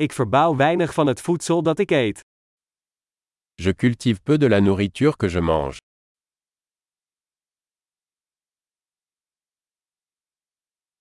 Ik 0.00 0.12
verbouw 0.12 0.56
weinig 0.56 0.94
van 0.94 1.06
het 1.06 1.20
voedsel 1.20 1.62
dat 1.62 1.78
ik 1.78 1.90
eet. 1.90 2.20
Je 3.54 3.74
cultive 3.74 4.20
peu 4.20 4.36
de 4.36 4.48
la 4.48 4.58
nourriture 4.58 5.16
que 5.16 5.30
je 5.30 5.40
mange. 5.40 5.76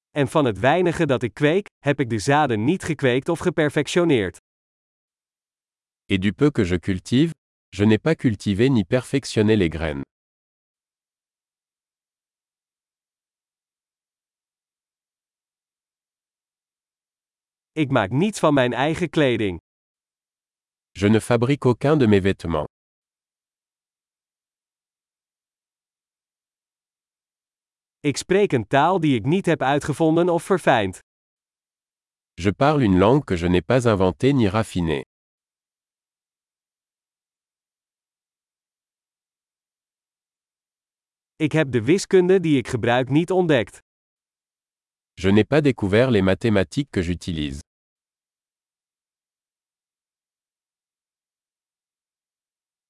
En 0.09 0.27
van 0.27 0.45
het 0.45 0.59
weinige 0.59 1.05
dat 1.05 1.23
ik 1.23 1.33
kweek, 1.33 1.67
heb 1.77 1.99
ik 1.99 2.09
de 2.09 2.19
zaden 2.19 2.63
niet 2.63 2.83
gekweekt 2.83 3.29
of 3.29 3.39
geperfectioneerd. 3.39 4.37
Et 6.05 6.21
du 6.21 6.33
peu 6.33 6.51
que 6.51 6.65
je 6.65 6.79
cultive, 6.79 7.33
je 7.69 7.85
n'ai 7.85 7.99
pas 7.99 8.15
cultivé 8.15 8.67
ni 8.67 8.83
perfectionné 8.83 9.55
les 9.55 9.69
graines. 9.69 10.06
Ik 17.77 17.91
maak 17.91 18.09
niets 18.09 18.39
van 18.39 18.53
mijn 18.53 18.73
eigen 18.73 19.09
kleding. 19.09 19.61
Je 20.91 21.09
ne 21.09 21.21
fabrique 21.21 21.67
aucun 21.69 21.97
de 21.97 22.07
mes 22.07 22.21
vêtements. 22.21 22.65
Ik 27.99 28.17
spreek 28.17 28.51
een 28.51 28.67
taal 28.67 28.99
die 28.99 29.15
ik 29.15 29.25
niet 29.25 29.45
heb 29.45 29.61
uitgevonden 29.61 30.29
of 30.29 30.43
verfijnd. 30.43 30.99
Je 32.33 32.53
parle 32.53 32.83
une 32.83 32.97
langue 32.97 33.23
que 33.23 33.37
je 33.37 33.47
n'ai 33.47 33.61
pas 33.61 33.85
inventée 33.85 34.33
ni 34.33 34.47
raffinée. 34.47 35.01
Ik 41.35 41.51
heb 41.51 41.71
de 41.71 41.81
wiskunde 41.83 42.39
die 42.39 42.57
ik 42.57 42.67
gebruik 42.67 43.09
niet 43.09 43.31
ontdekt. 43.31 43.79
Je 45.13 45.31
n'ai 45.31 45.45
pas 45.45 45.61
découvert 45.61 46.09
les 46.11 46.23
mathématiques 46.23 46.91
que 46.91 47.03
j'utilise. 47.03 47.65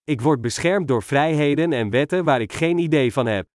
Ik 0.10 0.22
word 0.22 0.42
beschermd 0.42 0.88
door 0.88 1.04
vrijheden 1.04 1.74
en 1.74 1.90
wetten 1.90 2.24
waar 2.24 2.42
ik 2.42 2.54
geen 2.54 2.78
idee 2.78 3.14
van 3.14 3.26
heb. 3.26 3.48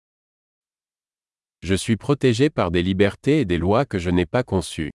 Je 1.58 1.76
suis 1.76 1.96
protégé 1.96 2.50
par 2.50 2.70
des 2.70 2.82
libertés 2.84 3.40
et 3.40 3.48
des 3.48 3.58
lois 3.58 3.86
que 3.86 3.98
je 3.98 4.10
n'ai 4.10 4.26
pas 4.26 4.44
conçues. 4.44 4.90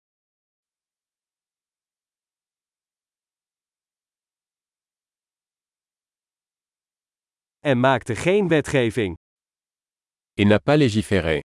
En 7.60 7.80
maakte 7.80 8.16
geen 8.16 8.48
wetgeving. 8.48 9.16
Et 10.32 10.46
n'a 10.46 10.58
pas 10.58 10.76
légiféré. 10.76 11.40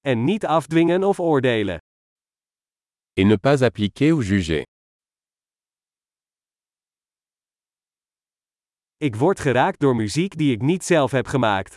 En 0.00 0.24
niet 0.24 0.46
afdwingen 0.46 1.04
of 1.04 1.20
oordelen. 1.20 1.78
Et 3.12 3.26
ne 3.26 3.36
pas 3.36 3.62
appliquer 3.62 4.12
ou 4.12 4.22
juger. 4.22 4.64
Ik 8.98 9.16
word 9.16 9.40
geraakt 9.40 9.80
door 9.80 9.96
muziek 9.96 10.36
die 10.36 10.52
ik 10.52 10.62
niet 10.62 10.84
zelf 10.84 11.10
heb 11.10 11.26
gemaakt. 11.26 11.74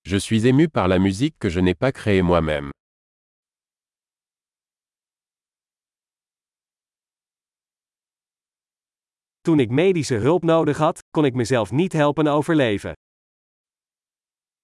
Je 0.00 0.18
suis 0.18 0.42
ému 0.44 0.68
par 0.68 0.88
la 0.88 0.98
musique 0.98 1.34
que 1.38 1.50
je 1.50 1.60
n'ai 1.60 1.74
pas 1.74 1.92
créée 1.92 2.22
moi-même. 2.22 2.70
Toen 9.40 9.60
ik 9.60 9.70
medische 9.70 10.14
hulp 10.14 10.42
nodig 10.42 10.76
had, 10.76 10.98
kon 11.10 11.24
ik 11.24 11.34
mezelf 11.34 11.70
niet 11.70 11.92
helpen 11.92 12.26
overleven. 12.26 12.92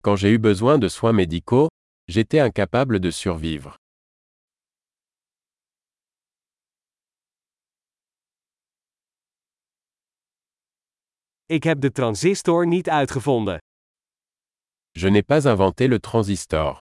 Quand 0.01 0.19
j'ai 0.19 0.31
eu 0.31 0.39
besoin 0.39 0.81
de 0.81 0.89
soins 0.89 1.15
médicaux, 1.15 1.69
j'étais 2.05 2.41
incapable 2.41 2.99
de 2.99 3.11
survivre. 3.11 3.82
Ik 11.53 11.63
heb 11.63 11.81
de 11.81 11.93
transistor 11.93 12.67
niet 12.67 12.89
uitgevonden. 12.89 13.59
Je 14.91 15.11
n'ai 15.11 15.23
pas 15.23 15.45
inventé 15.45 15.87
le 15.89 16.01
transistor. 16.01 16.79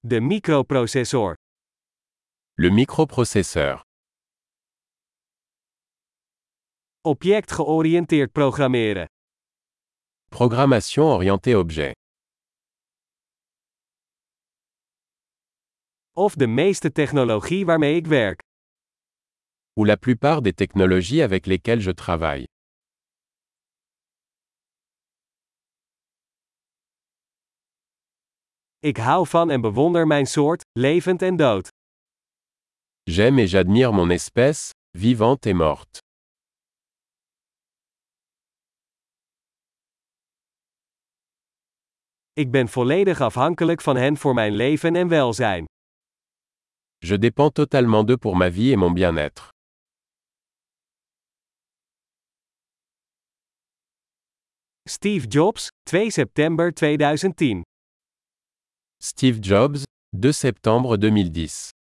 De 0.00 0.20
microprocessor. 0.20 1.36
Le 2.54 2.70
microprocesseur. 2.70 3.80
Object-georiënteerd 7.00 8.32
programmeren. 8.32 9.06
Programmation 10.28 11.06
orientée 11.06 11.58
objet. 11.58 11.94
Of 16.12 16.34
de 16.34 16.46
meeste 16.46 16.92
technologie 16.92 17.64
waarmee 17.66 17.96
ik 17.96 18.06
werk. 18.06 18.46
Ou 19.78 19.84
la 19.84 19.96
plupart 19.96 20.42
des 20.42 20.52
technologies 20.52 21.22
avec 21.22 21.46
lesquelles 21.46 21.80
je 21.80 21.92
travaille. 21.92 22.44
Ik 28.80 28.96
hou 28.96 29.26
van 29.26 29.50
en 29.50 29.60
bewonder 29.60 30.06
mijn 30.06 30.26
soort, 30.26 30.64
levend 30.72 31.22
en 31.22 31.36
dood. 31.36 31.68
J'aime 33.04 33.38
et 33.38 33.50
j'admire 33.50 33.92
mon 33.92 34.10
espèce, 34.10 34.70
vivante 34.98 35.46
et 35.46 35.54
morte. 35.54 35.98
Ik 42.32 42.50
ben 42.50 42.68
volledig 42.68 43.20
afhankelijk 43.20 43.80
van 43.80 43.96
hen 43.96 44.16
voor 44.16 44.34
mijn 44.34 44.52
leven 44.52 44.96
en 44.96 45.08
welzijn. 45.08 45.64
Je 46.98 47.18
dépends 47.18 47.52
totalement 47.52 48.06
d'eux 48.06 48.20
pour 48.20 48.36
ma 48.36 48.50
vie 48.50 48.72
et 48.72 48.78
mon 48.78 48.92
bien-être. 48.92 49.57
Steve 54.90 55.26
Jobs, 55.28 55.68
2 55.84 56.10
september 56.10 56.72
2010. 56.72 57.62
Steve 58.98 59.38
Jobs, 59.38 59.84
2 60.14 60.32
septembre 60.32 60.96
2010. 60.96 61.77